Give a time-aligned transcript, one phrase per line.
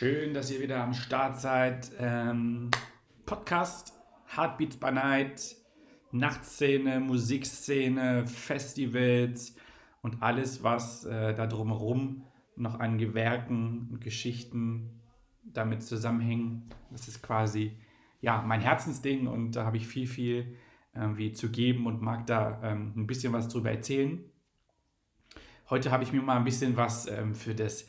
[0.00, 1.90] Schön, dass ihr wieder am Start seid.
[1.98, 2.70] Ähm,
[3.26, 3.92] Podcast
[4.34, 5.56] Heartbeats by Night,
[6.10, 9.54] Nachtszene, Musikszene, Festivals
[10.00, 12.24] und alles, was äh, da drumherum
[12.56, 15.02] noch an Gewerken und Geschichten
[15.44, 16.70] damit zusammenhängen.
[16.90, 17.76] Das ist quasi
[18.22, 20.56] ja mein Herzensding und da habe ich viel, viel
[20.94, 24.24] irgendwie zu geben und mag da ähm, ein bisschen was drüber erzählen.
[25.68, 27.86] Heute habe ich mir mal ein bisschen was ähm, für das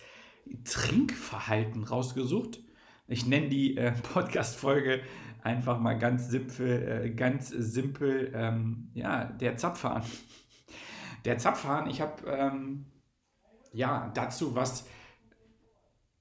[0.64, 2.60] Trinkverhalten rausgesucht.
[3.08, 5.02] Ich nenne die äh, Podcast-Folge
[5.42, 10.04] einfach mal ganz simpel, äh, ganz simpel, ähm, ja, der Zapfhahn.
[11.26, 12.86] Der Zapfhahn, ich habe ähm,
[13.74, 14.88] ja dazu was,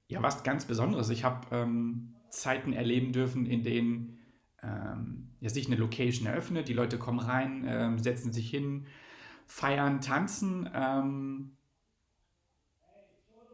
[0.07, 1.09] ja, was ganz Besonderes.
[1.09, 4.19] Ich habe ähm, Zeiten erleben dürfen, in denen
[4.63, 8.85] ähm, ja, sich eine Location eröffnet, die Leute kommen rein, ähm, setzen sich hin,
[9.47, 11.57] feiern, tanzen ähm,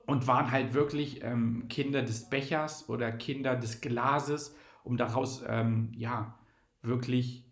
[0.08, 5.92] und waren halt wirklich ähm, Kinder des Bechers oder Kinder des Glases, um daraus ähm,
[5.94, 6.40] ja
[6.82, 7.46] wirklich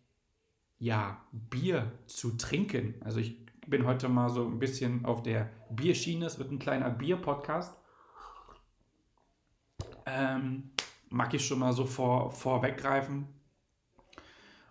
[0.80, 2.96] ja Bier zu trinken.
[3.04, 6.26] Also ich bin heute mal so ein bisschen auf der Bierschiene.
[6.26, 7.76] Es wird ein kleiner Bier-Podcast.
[10.06, 10.72] Ähm,
[11.10, 13.28] mag ich schon mal so vor, vorweggreifen.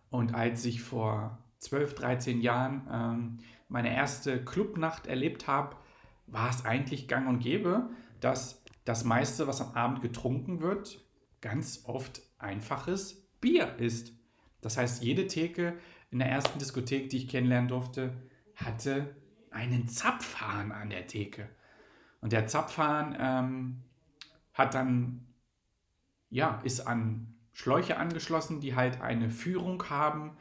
[0.08, 5.76] Und als ich vor 12, 13 Jahren ähm, meine erste Clubnacht erlebt habe,
[6.26, 7.90] war es eigentlich gang und gäbe,
[8.20, 11.00] dass das meiste, was am Abend getrunken wird,
[11.40, 14.12] ganz oft einfaches Bier ist.
[14.60, 15.78] Das heißt, jede Theke
[16.10, 18.14] in der ersten Diskothek, die ich kennenlernen durfte,
[18.54, 19.14] hatte
[19.50, 21.48] einen Zapfhahn an der Theke.
[22.20, 23.82] Und der Zapfhahn ähm,
[24.52, 25.26] hat dann,
[26.30, 30.36] ja, ist an Schläuche angeschlossen, die halt eine Führung haben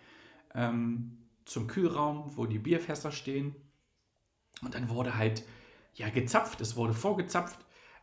[0.56, 3.56] ähm, zum Kühlraum, wo die Bierfässer stehen.
[4.62, 5.44] Und dann wurde halt
[5.94, 7.60] ja, gezapft, es wurde vorgezapft.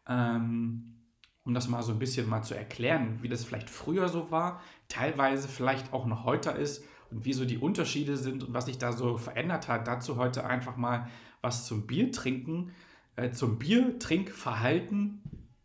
[0.08, 0.96] Ähm,
[1.44, 4.60] um das mal so ein bisschen mal zu erklären, wie das vielleicht früher so war,
[4.88, 8.78] teilweise vielleicht auch noch heute ist und wie so die Unterschiede sind und was sich
[8.78, 9.88] da so verändert hat.
[9.88, 11.08] Dazu heute einfach mal
[11.40, 12.72] was zum Biertrinken,
[13.16, 15.22] äh, zum Biertrinkverhalten,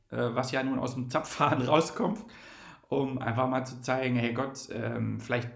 [0.10, 2.24] äh, was ja nun aus dem Zapfhahn rauskommt,
[2.88, 5.50] um einfach mal zu zeigen, hey Gott, ähm, vielleicht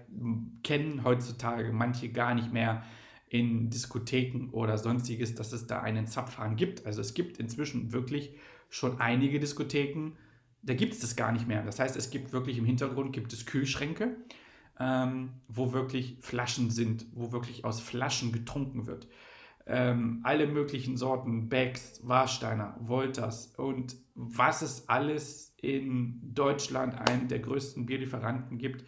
[0.62, 2.82] kennen heutzutage manche gar nicht mehr,
[3.30, 6.84] in Diskotheken oder sonstiges, dass es da einen Zapfhahn gibt.
[6.84, 8.34] Also es gibt inzwischen wirklich
[8.68, 10.12] schon einige Diskotheken,
[10.62, 11.62] da gibt es das gar nicht mehr.
[11.62, 14.16] Das heißt, es gibt wirklich im Hintergrund gibt es Kühlschränke,
[14.78, 19.08] ähm, wo wirklich Flaschen sind, wo wirklich aus Flaschen getrunken wird.
[19.64, 27.38] Ähm, alle möglichen Sorten, Becks, Warsteiner, Wolters und was es alles in Deutschland, einem der
[27.38, 28.84] größten Bierlieferanten gibt,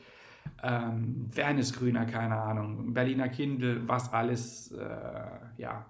[0.62, 5.26] ähm, keine Ahnung, Berliner Kindle, was alles, äh,
[5.56, 5.86] ja,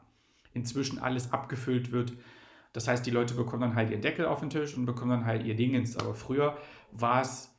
[0.54, 2.14] inzwischen alles abgefüllt wird.
[2.72, 5.26] Das heißt, die Leute bekommen dann halt ihren Deckel auf den Tisch und bekommen dann
[5.26, 5.96] halt ihr Dingens.
[5.96, 6.56] Aber früher
[6.90, 7.54] war es,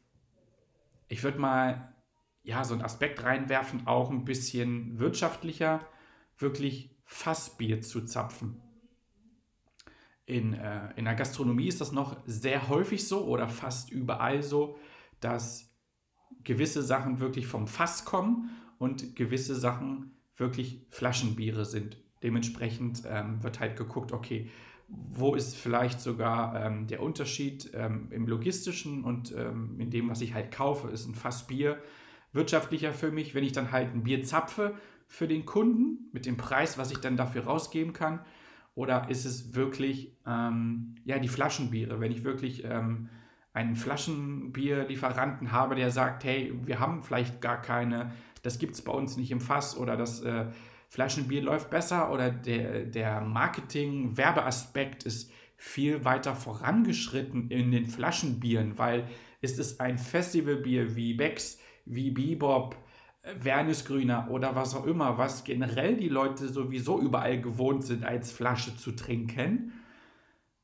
[1.07, 1.93] ich würde mal,
[2.41, 5.81] ja, so einen Aspekt reinwerfen, auch ein bisschen wirtschaftlicher,
[6.37, 8.59] wirklich Fassbier zu zapfen.
[10.25, 14.78] In, äh, in der Gastronomie ist das noch sehr häufig so oder fast überall so,
[15.19, 15.72] dass
[16.43, 21.97] gewisse Sachen wirklich vom Fass kommen und gewisse Sachen wirklich Flaschenbiere sind.
[22.22, 24.49] Dementsprechend ähm, wird halt geguckt, okay,
[24.87, 30.22] wo ist vielleicht sogar ähm, der Unterschied ähm, im logistischen und ähm, in dem, was
[30.22, 31.78] ich halt kaufe, ist ein Fass Bier
[32.31, 34.75] wirtschaftlicher für mich, wenn ich dann halt ein Bier zapfe
[35.07, 38.19] für den Kunden mit dem Preis, was ich dann dafür rausgeben kann,
[38.75, 43.09] oder ist es wirklich ähm, ja die Flaschenbiere, wenn ich wirklich ähm,
[43.53, 48.11] einen Flaschenbierlieferanten habe, der sagt, hey, wir haben vielleicht gar keine,
[48.41, 50.47] das gibt es bei uns nicht im Fass oder das äh,
[50.90, 59.08] Flaschenbier läuft besser oder der, der Marketing-Werbeaspekt ist viel weiter vorangeschritten in den Flaschenbieren, weil
[59.41, 62.76] ist es ein Festivalbier wie Becks, wie Bebop,
[63.40, 68.76] Wernesgrüner oder was auch immer, was generell die Leute sowieso überall gewohnt sind, als Flasche
[68.76, 69.72] zu trinken,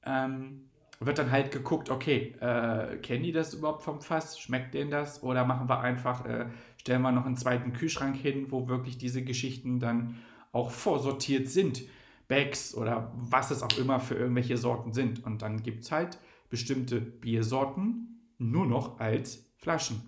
[0.06, 0.69] ähm,
[1.00, 4.40] wird dann halt geguckt, okay, äh, kennen die das überhaupt vom Fass?
[4.40, 5.24] Schmeckt denen das?
[5.24, 6.48] Oder machen wir einfach, äh,
[6.78, 10.18] stellen wir noch einen zweiten Kühlschrank hin, wo wirklich diese Geschichten dann
[10.52, 11.84] auch vorsortiert sind.
[12.28, 15.24] Bags oder was es auch immer für irgendwelche Sorten sind.
[15.26, 16.20] Und dann gibt es halt
[16.50, 20.02] bestimmte Biersorten nur noch als Flaschen.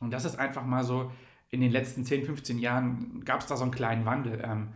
[0.00, 1.10] Und das ist einfach mal so,
[1.50, 4.42] in den letzten 10, 15 Jahren gab es da so einen kleinen Wandel.
[4.44, 4.68] Ähm,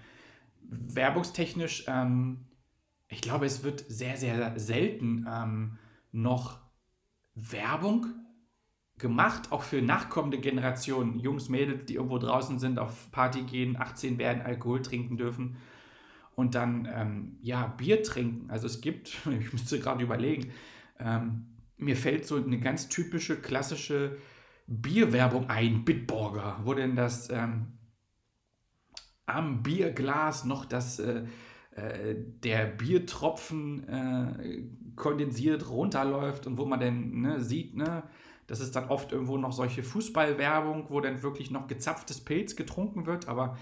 [0.62, 2.46] werbungstechnisch, ähm,
[3.12, 5.78] ich glaube, es wird sehr, sehr selten ähm,
[6.12, 6.58] noch
[7.34, 8.06] Werbung
[8.96, 14.16] gemacht, auch für nachkommende Generationen, Jungs, Mädels, die irgendwo draußen sind, auf Party gehen, 18
[14.16, 15.56] werden, Alkohol trinken dürfen
[16.36, 18.50] und dann ähm, ja Bier trinken.
[18.50, 20.50] Also es gibt, ich müsste gerade überlegen,
[20.98, 24.16] ähm, mir fällt so eine ganz typische klassische
[24.66, 27.72] Bierwerbung ein, Bitburger, wo denn das ähm,
[29.26, 31.24] am Bierglas noch das äh,
[31.74, 34.62] äh, der Biertropfen äh,
[34.94, 38.02] kondensiert runterläuft und wo man dann ne, sieht, ne,
[38.46, 43.06] das ist dann oft irgendwo noch solche Fußballwerbung, wo dann wirklich noch gezapftes Pilz getrunken
[43.06, 43.56] wird, aber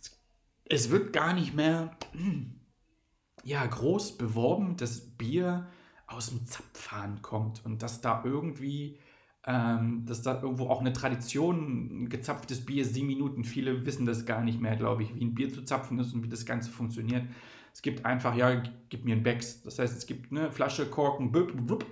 [0.00, 0.22] es,
[0.64, 1.96] es wird gar nicht mehr
[3.42, 5.66] ja, groß beworben, dass Bier
[6.06, 9.00] aus dem Zapfhahn kommt und dass da irgendwie
[9.46, 14.26] ähm, dass da irgendwo auch eine Tradition, ein gezapftes Bier, sieben Minuten, viele wissen das
[14.26, 16.70] gar nicht mehr, glaube ich, wie ein Bier zu zapfen ist und wie das Ganze
[16.70, 17.24] funktioniert.
[17.72, 19.62] Es gibt einfach, ja, gib mir ein Becks.
[19.62, 21.86] Das heißt, es gibt eine Flasche, Korken, blub, blub,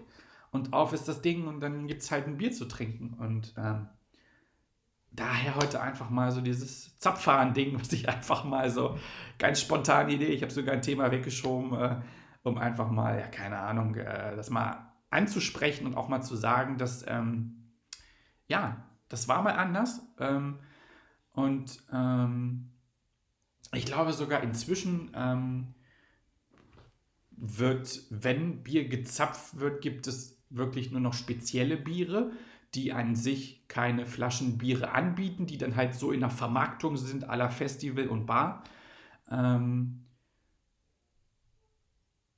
[0.54, 3.14] und auf ist das Ding und dann gibt es halt ein Bier zu trinken.
[3.18, 3.88] Und ähm,
[5.10, 8.96] daher heute einfach mal so dieses Zapfhahn-Ding, was ich einfach mal so
[9.38, 11.96] ganz spontane Idee, ich habe sogar ein Thema weggeschoben, äh,
[12.44, 16.78] um einfach mal, ja, keine Ahnung, äh, das mal anzusprechen und auch mal zu sagen,
[16.78, 17.72] dass, ähm,
[18.46, 20.00] ja, das war mal anders.
[20.18, 20.58] Ähm,
[21.32, 22.70] und ähm,
[23.72, 25.74] ich glaube sogar inzwischen ähm,
[27.30, 32.32] wird, wenn Bier gezapft wird, gibt es wirklich nur noch spezielle Biere,
[32.74, 37.50] die an sich keine Flaschenbiere anbieten, die dann halt so in der Vermarktung sind, aller
[37.50, 38.64] Festival und Bar.
[39.30, 40.04] Ähm,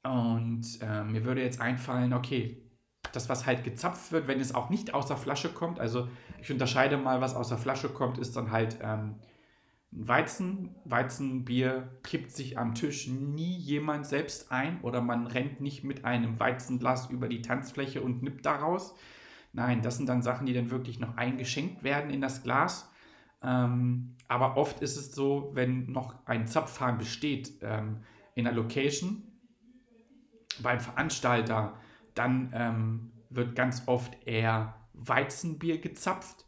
[0.03, 2.63] und äh, mir würde jetzt einfallen, okay,
[3.17, 6.09] das, was halt gezapft wird, wenn es auch nicht aus der Flasche kommt, also
[6.41, 9.17] ich unterscheide mal, was aus der Flasche kommt, ist dann halt ähm,
[9.91, 10.75] Weizen.
[10.85, 16.39] Weizenbier kippt sich am Tisch nie jemand selbst ein oder man rennt nicht mit einem
[16.39, 18.95] Weizenglas über die Tanzfläche und nippt daraus.
[19.53, 22.91] Nein, das sind dann Sachen, die dann wirklich noch eingeschenkt werden in das Glas.
[23.43, 28.03] Ähm, aber oft ist es so, wenn noch ein Zapfhahn besteht ähm,
[28.35, 29.23] in der Location,
[30.63, 31.79] beim Veranstalter,
[32.17, 36.47] dann ähm, wird ganz oft eher Weizenbier gezapft,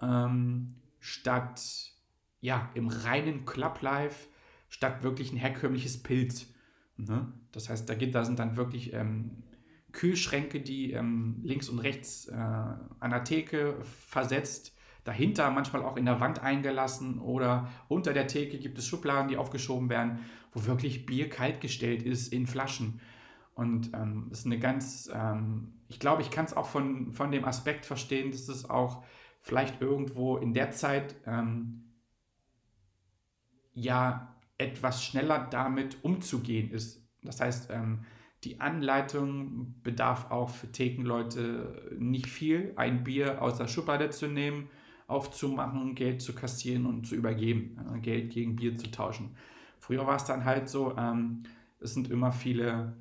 [0.00, 1.92] ähm, statt
[2.40, 4.28] ja, im reinen Club Life,
[4.68, 6.52] statt wirklich ein herkömmliches Pilz.
[6.96, 7.32] Ne?
[7.52, 9.44] Das heißt, da, geht, da sind dann wirklich ähm,
[9.92, 14.74] Kühlschränke, die ähm, links und rechts äh, an der Theke versetzt,
[15.04, 19.36] dahinter manchmal auch in der Wand eingelassen oder unter der Theke gibt es Schubladen, die
[19.36, 20.20] aufgeschoben werden,
[20.52, 23.00] wo wirklich Bier kaltgestellt ist in Flaschen.
[23.54, 27.44] Und ähm, ist eine ganz, ähm, ich glaube, ich kann es auch von, von dem
[27.44, 29.04] Aspekt verstehen, dass es auch
[29.40, 31.84] vielleicht irgendwo in der Zeit ähm,
[33.74, 37.06] ja etwas schneller damit umzugehen ist.
[37.22, 38.04] Das heißt, ähm,
[38.44, 42.72] die Anleitung bedarf auch für Thekenleute nicht viel.
[42.76, 44.68] Ein Bier aus der Schublade zu nehmen,
[45.06, 49.36] aufzumachen, Geld zu kassieren und zu übergeben, äh, Geld gegen Bier zu tauschen.
[49.78, 51.44] Früher war es dann halt so, ähm,
[51.80, 52.96] es sind immer viele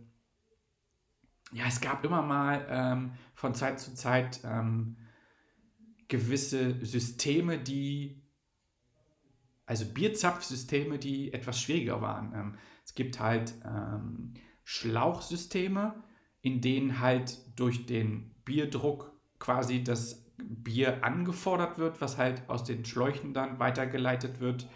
[1.53, 4.97] ja, es gab immer mal ähm, von Zeit zu Zeit ähm,
[6.07, 8.21] gewisse Systeme, die,
[9.65, 12.33] also Bierzapfsysteme, die etwas schwieriger waren.
[12.33, 16.03] Ähm, es gibt halt ähm, Schlauchsysteme,
[16.41, 22.85] in denen halt durch den Bierdruck quasi das Bier angefordert wird, was halt aus den
[22.85, 24.67] Schläuchen dann weitergeleitet wird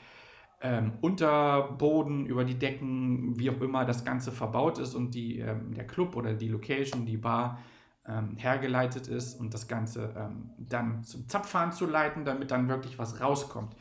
[0.62, 5.74] ähm, Unterboden, über die Decken, wie auch immer das Ganze verbaut ist und die, ähm,
[5.74, 7.60] der Club oder die Location, die Bar
[8.08, 12.98] ähm, hergeleitet ist und das Ganze ähm, dann zum Zapfhahn zu leiten, damit dann wirklich
[13.00, 13.76] was rauskommt.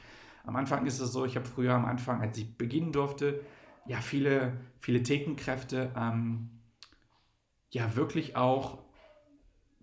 [0.44, 3.40] Am Anfang ist es so, ich habe früher am Anfang, als ich beginnen durfte,
[3.86, 6.50] ja, viele, viele Thekenkräfte ähm,
[7.70, 8.78] ja wirklich auch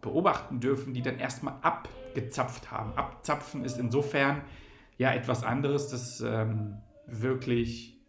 [0.02, 2.94] beobachten dürfen, die dann erstmal abgezapft haben.
[2.94, 4.42] Abzapfen ist insofern
[5.02, 6.78] ja etwas anderes, das ähm,
[7.08, 8.00] wirklich.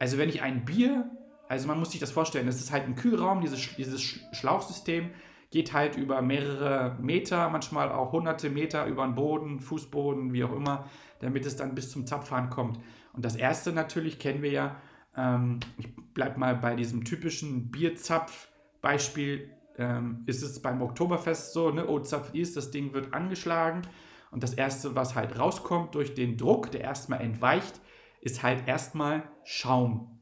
[0.00, 1.08] Also, wenn ich ein Bier,
[1.48, 4.02] also man muss sich das vorstellen, es ist halt ein Kühlraum, dieses, dieses
[4.32, 5.10] Schlauchsystem
[5.50, 10.52] geht halt über mehrere Meter, manchmal auch hunderte Meter über den Boden, Fußboden, wie auch
[10.52, 10.86] immer,
[11.20, 12.80] damit es dann bis zum Zapfhahn kommt.
[13.12, 14.76] Und das erste natürlich kennen wir ja,
[15.16, 21.86] ähm, ich bleibe mal bei diesem typischen Bierzapf-Beispiel, ähm, ist es beim Oktoberfest so, ne,
[21.86, 23.82] oh, Zapf ist, das Ding wird angeschlagen
[24.30, 27.80] und das Erste, was halt rauskommt durch den Druck, der erstmal entweicht,
[28.20, 30.20] ist halt erstmal Schaum.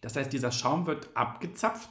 [0.00, 1.88] Das heißt, dieser Schaum wird abgezapft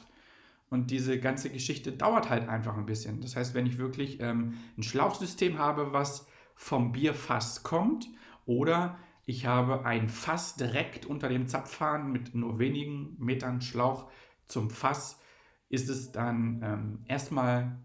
[0.70, 3.20] und diese ganze Geschichte dauert halt einfach ein bisschen.
[3.20, 8.08] Das heißt, wenn ich wirklich ähm, ein Schlauchsystem habe, was vom Bierfass kommt,
[8.46, 14.08] oder ich habe ein Fass direkt unter dem Zapfhahn mit nur wenigen Metern Schlauch
[14.46, 15.20] zum Fass,
[15.68, 17.76] ist es dann ähm, erstmal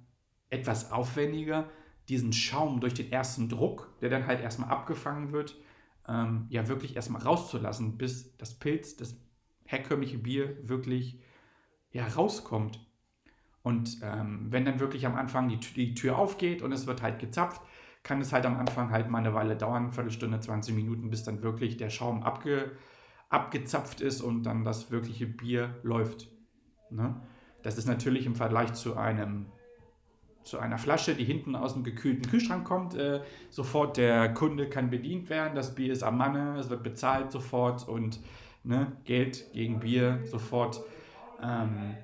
[0.50, 1.70] etwas aufwendiger,
[2.10, 5.56] diesen Schaum durch den ersten Druck, der dann halt erstmal abgefangen wird,
[6.08, 9.16] ähm, ja wirklich erstmal rauszulassen, bis das Pilz, das
[9.66, 11.20] herkömmliche Bier wirklich
[11.92, 12.80] ja, rauskommt.
[13.64, 17.20] Und ähm, wenn dann wirklich am Anfang die, die Tür aufgeht und es wird halt
[17.20, 17.62] gezapft,
[18.04, 21.24] kann es halt am Anfang halt mal eine Weile dauern, eine Viertelstunde, 20 Minuten, bis
[21.24, 22.72] dann wirklich der Schaum abge,
[23.30, 26.30] abgezapft ist und dann das wirkliche Bier läuft.
[26.90, 27.22] Ne?
[27.62, 29.46] Das ist natürlich im Vergleich zu einem
[30.44, 34.90] zu einer Flasche, die hinten aus dem gekühlten Kühlschrank kommt, äh, sofort der Kunde kann
[34.90, 38.20] bedient werden, das Bier ist am Manne, es wird bezahlt sofort und
[38.64, 40.82] ne, Geld gegen Bier sofort.
[41.42, 41.96] Ähm,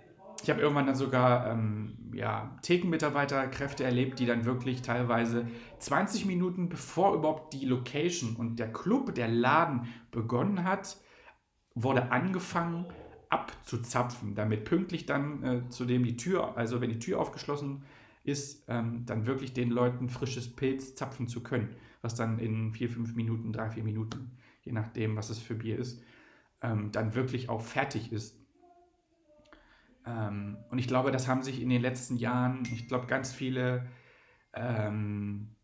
[0.44, 5.48] ich habe irgendwann dann sogar ähm, ja, Thekenmitarbeiterkräfte erlebt, die dann wirklich teilweise
[5.80, 10.98] 20 Minuten bevor überhaupt die Location und der Club, der Laden begonnen hat,
[11.74, 12.86] wurde angefangen
[13.30, 17.84] abzuzapfen, damit pünktlich dann äh, zu dem die Tür, also wenn die Tür aufgeschlossen
[18.28, 22.90] ist, ähm, dann wirklich den Leuten frisches Pilz zapfen zu können, was dann in vier,
[22.90, 26.04] fünf Minuten, drei, vier Minuten, je nachdem, was es für Bier ist,
[26.62, 28.38] ähm, dann wirklich auch fertig ist.
[30.06, 33.88] Ähm, und ich glaube, das haben sich in den letzten Jahren, ich glaube, ganz viele,
[34.54, 35.56] ähm,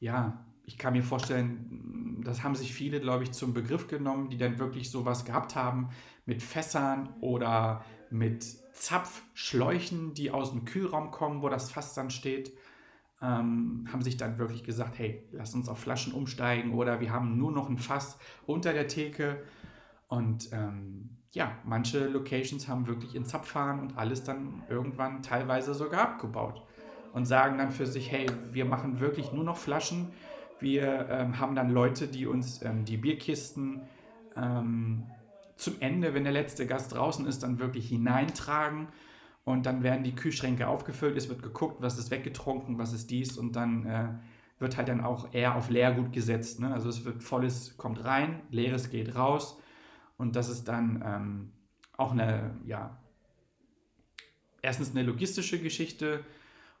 [0.00, 4.38] ja, ich kann mir vorstellen, das haben sich viele, glaube ich, zum Begriff genommen, die
[4.38, 5.90] dann wirklich sowas gehabt haben
[6.26, 12.52] mit Fässern oder mit Zapfschläuchen, die aus dem Kühlraum kommen, wo das Fass dann steht.
[13.20, 17.36] Ähm, haben sich dann wirklich gesagt, hey, lass uns auf Flaschen umsteigen oder wir haben
[17.38, 19.42] nur noch ein Fass unter der Theke.
[20.08, 26.02] Und ähm, ja, manche Locations haben wirklich in Zapfhahn und alles dann irgendwann teilweise sogar
[26.02, 26.62] abgebaut
[27.12, 30.12] und sagen dann für sich, hey, wir machen wirklich nur noch Flaschen.
[30.60, 33.82] Wir ähm, haben dann Leute, die uns ähm, die Bierkisten
[34.36, 35.04] ähm,
[35.56, 38.88] zum Ende, wenn der letzte Gast draußen ist, dann wirklich hineintragen
[39.44, 43.36] und dann werden die Kühlschränke aufgefüllt, es wird geguckt, was ist weggetrunken, was ist dies
[43.36, 44.08] und dann äh,
[44.58, 46.60] wird halt dann auch eher auf Leergut gesetzt.
[46.60, 46.72] Ne?
[46.72, 49.60] Also es wird volles kommt rein, leeres geht raus
[50.16, 51.52] und das ist dann ähm,
[51.96, 52.98] auch eine, ja,
[54.62, 56.24] erstens eine logistische Geschichte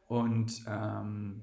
[0.08, 1.42] und ähm,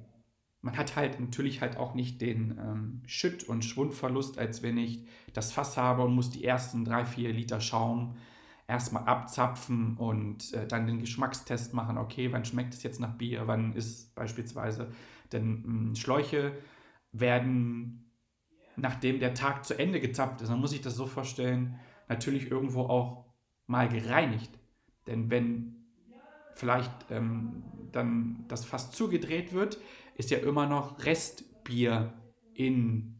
[0.61, 5.05] man hat halt natürlich halt auch nicht den ähm, Schütt- und Schwundverlust, als wenn ich
[5.33, 8.15] das Fass habe und muss die ersten drei, vier Liter Schaum
[8.67, 11.97] erstmal abzapfen und äh, dann den Geschmackstest machen.
[11.97, 13.47] Okay, wann schmeckt es jetzt nach Bier?
[13.47, 14.91] Wann ist beispielsweise,
[15.31, 16.53] denn mh, hm, Schläuche
[17.11, 18.11] werden,
[18.75, 22.83] nachdem der Tag zu Ende gezapft ist, dann muss ich das so vorstellen, natürlich irgendwo
[22.83, 23.25] auch
[23.67, 24.51] mal gereinigt.
[25.07, 25.75] Denn wenn
[26.53, 29.79] vielleicht ähm, dann das Fass zugedreht wird,
[30.21, 32.13] ist ja immer noch Restbier
[32.53, 33.15] in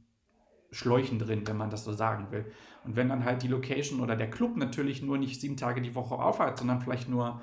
[0.72, 2.46] Schläuchen drin, wenn man das so sagen will.
[2.84, 5.96] Und wenn dann halt die Location oder der Club natürlich nur nicht sieben Tage die
[5.96, 7.42] Woche aufhat, sondern vielleicht nur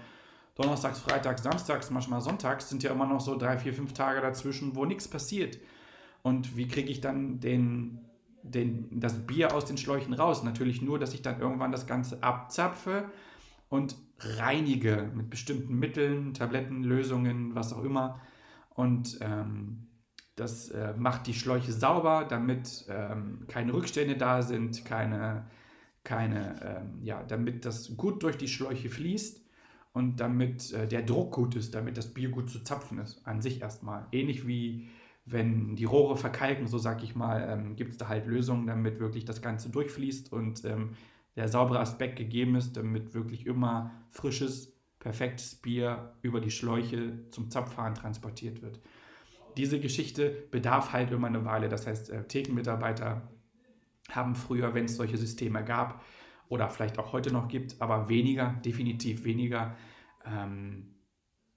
[0.55, 4.77] Donnerstags, Freitags, Samstags, manchmal Sonntags, sind ja immer noch so drei, vier, fünf Tage dazwischen,
[4.77, 5.59] wo nichts passiert.
[6.23, 7.99] Und wie kriege ich dann den,
[8.45, 10.45] den, das Bier aus den Schläuchen raus?
[10.45, 13.11] Natürlich nur, dass ich dann irgendwann das Ganze abzapfe
[13.69, 18.21] und reinige mit bestimmten Mitteln, Tabletten, Lösungen, was auch immer
[18.79, 19.89] und ähm,
[20.37, 25.51] das äh, macht die Schläuche sauber, damit ähm, keine Rückstände da sind, keine,
[26.05, 29.45] keine ähm, ja, damit das gut durch die Schläuche fließt
[29.95, 33.43] und damit äh, der Druck gut ist, damit das Bier gut zu zapfen ist, an
[33.43, 34.07] sich erstmal.
[34.13, 34.89] Ähnlich wie
[35.25, 39.01] wenn die Rohre verkalken, so sag ich mal, ähm, gibt es da halt Lösungen, damit
[39.01, 40.91] wirklich das Ganze durchfließt und ähm,
[41.35, 44.78] der saubere Aspekt gegeben ist, damit wirklich immer frisches,
[45.09, 48.79] perfektes Bier über die Schläuche zum Zapfhahn transportiert wird.
[49.57, 51.71] Diese Geschichte bedarf halt immer eine Weile.
[51.71, 53.27] Das heißt, äh, Thekenmitarbeiter
[54.11, 56.05] haben früher, wenn es solche Systeme gab
[56.50, 59.75] oder vielleicht auch heute noch gibt, aber weniger, definitiv weniger,
[60.27, 60.95] ähm,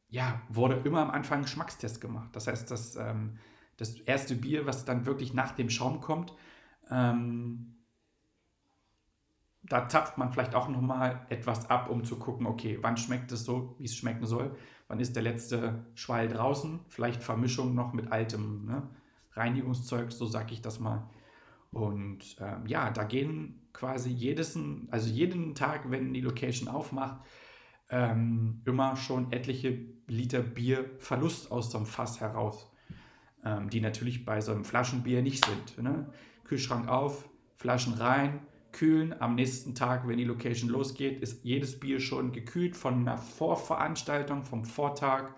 [0.08, 2.29] ja, wurde immer am Anfang ein Geschmackstest gemacht.
[2.31, 3.38] Das heißt, das, ähm,
[3.75, 6.34] das erste Bier, was dann wirklich nach dem Schaum kommt,
[6.89, 7.80] ähm,
[9.63, 13.46] da zapft man vielleicht auch nochmal etwas ab, um zu gucken, okay, wann schmeckt es
[13.46, 14.56] so, wie es schmecken soll,
[14.88, 18.89] wann ist der letzte Schwall draußen, vielleicht Vermischung noch mit altem ne?
[19.34, 21.10] Reinigungszeug, so sage ich das mal.
[21.72, 24.58] Und ähm, ja, da gehen quasi jedes,
[24.89, 27.22] also jeden Tag, wenn die Location aufmacht,
[27.89, 32.70] ähm, immer schon etliche Liter Bier Verlust aus so einem Fass heraus,
[33.46, 35.82] ähm, die natürlich bei so einem Flaschenbier nicht sind.
[35.82, 36.12] Ne?
[36.44, 38.41] Kühlschrank auf, Flaschen rein,
[38.72, 39.16] kühlen.
[39.20, 44.44] Am nächsten Tag, wenn die Location losgeht, ist jedes Bier schon gekühlt von einer Vorveranstaltung,
[44.44, 45.34] vom Vortag.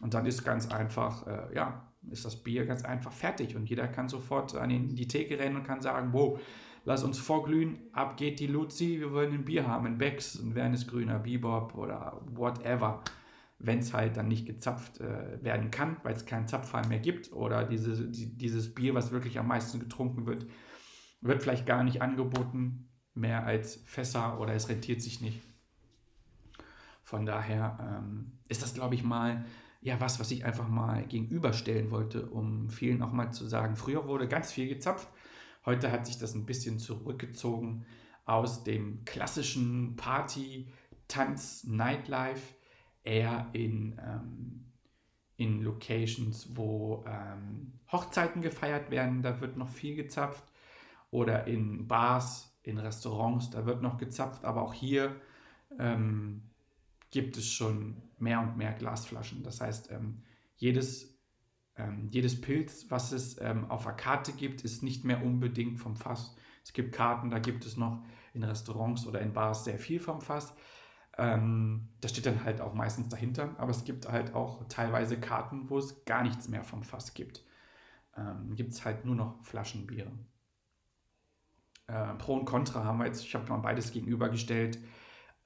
[0.00, 3.86] Und dann ist ganz einfach, äh, ja, ist das Bier ganz einfach fertig und jeder
[3.86, 6.40] kann sofort an die Theke rennen und kann sagen, wow,
[6.84, 10.54] lass uns vorglühen, ab geht die Luzi, wir wollen ein Bier haben, ein Becks, ein
[10.54, 13.02] Wernesgrüner, Bebop oder whatever.
[13.58, 17.30] Wenn es halt dann nicht gezapft äh, werden kann, weil es keinen Zapfhahn mehr gibt
[17.34, 20.46] oder diese, die, dieses Bier, was wirklich am meisten getrunken wird,
[21.20, 25.40] wird vielleicht gar nicht angeboten, mehr als Fässer oder es rentiert sich nicht.
[27.02, 29.44] Von daher ähm, ist das, glaube ich, mal
[29.80, 34.06] ja was, was ich einfach mal gegenüberstellen wollte, um vielen auch mal zu sagen, früher
[34.06, 35.08] wurde ganz viel gezapft,
[35.64, 37.86] heute hat sich das ein bisschen zurückgezogen
[38.26, 40.68] aus dem klassischen Party,
[41.08, 42.54] Tanz, Nightlife,
[43.02, 44.66] eher in, ähm,
[45.36, 50.44] in Locations, wo ähm, Hochzeiten gefeiert werden, da wird noch viel gezapft,
[51.10, 55.20] oder in Bars, in Restaurants, da wird noch gezapft, aber auch hier
[55.78, 56.42] ähm,
[57.10, 59.42] gibt es schon mehr und mehr Glasflaschen.
[59.42, 60.22] Das heißt, ähm,
[60.56, 61.18] jedes,
[61.76, 65.96] ähm, jedes Pilz, was es ähm, auf der Karte gibt, ist nicht mehr unbedingt vom
[65.96, 66.36] Fass.
[66.62, 70.20] Es gibt Karten, da gibt es noch in Restaurants oder in Bars sehr viel vom
[70.20, 70.54] Fass.
[71.18, 75.68] Ähm, das steht dann halt auch meistens dahinter, aber es gibt halt auch teilweise Karten,
[75.68, 77.44] wo es gar nichts mehr vom Fass gibt.
[78.16, 80.12] Ähm, gibt es halt nur noch Flaschenbiere.
[81.90, 84.78] Äh, Pro und Contra haben wir jetzt, ich habe mal beides gegenübergestellt.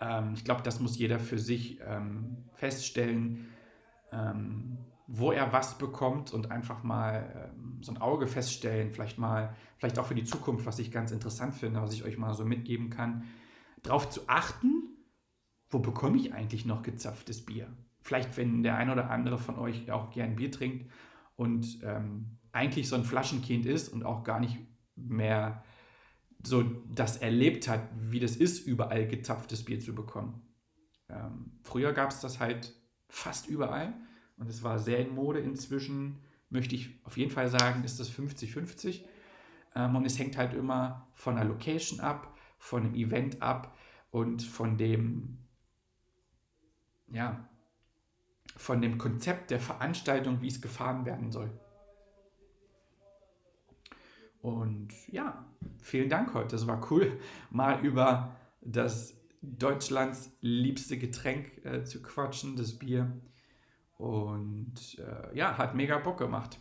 [0.00, 3.48] Ähm, ich glaube, das muss jeder für sich ähm, feststellen,
[4.12, 9.54] ähm, wo er was bekommt und einfach mal ähm, so ein Auge feststellen, vielleicht mal,
[9.78, 12.44] vielleicht auch für die Zukunft, was ich ganz interessant finde, was ich euch mal so
[12.44, 13.24] mitgeben kann,
[13.82, 14.82] darauf zu achten,
[15.70, 17.68] wo bekomme ich eigentlich noch gezapftes Bier?
[18.00, 20.90] Vielleicht, wenn der ein oder andere von euch auch gern Bier trinkt
[21.36, 24.58] und ähm, eigentlich so ein Flaschenkind ist und auch gar nicht
[24.94, 25.64] mehr
[26.46, 30.42] so das erlebt hat, wie das ist, überall gezapftes Bier zu bekommen.
[31.08, 32.72] Ähm, früher gab es das halt
[33.08, 33.94] fast überall
[34.36, 35.40] und es war sehr in Mode.
[35.40, 39.04] Inzwischen möchte ich auf jeden Fall sagen, ist das 50-50.
[39.74, 43.76] Ähm, und es hängt halt immer von der Location ab, von dem Event ab
[44.10, 45.38] und von dem,
[47.08, 47.48] ja,
[48.56, 51.50] von dem Konzept der Veranstaltung, wie es gefahren werden soll.
[54.44, 55.42] Und ja,
[55.78, 56.54] vielen Dank heute.
[56.54, 57.18] Es war cool,
[57.50, 63.10] mal über das Deutschlands liebste Getränk äh, zu quatschen, das Bier.
[63.96, 66.60] Und äh, ja, hat mega Bock gemacht.